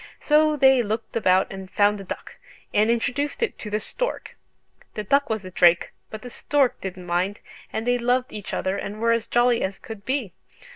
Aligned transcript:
So 0.19 0.57
they 0.57 0.81
looked 0.81 1.15
about 1.15 1.51
and 1.53 1.69
found 1.69 2.01
a 2.01 2.03
duck, 2.03 2.37
and 2.73 2.89
introduced 2.89 3.43
it 3.43 3.59
to 3.59 3.69
the 3.69 3.79
stork. 3.79 4.35
The 4.95 5.03
duck 5.03 5.29
was 5.29 5.45
a 5.45 5.51
drake, 5.51 5.91
but 6.09 6.23
the 6.23 6.29
stork 6.31 6.81
didn't 6.81 7.05
mind, 7.05 7.39
and 7.71 7.85
they 7.85 7.99
loved 7.99 8.33
each 8.33 8.51
other 8.51 8.77
and 8.77 8.99
were 8.99 9.11
as 9.11 9.27
jolly 9.27 9.61
as 9.61 9.77
could 9.77 10.03
be. 10.03 10.33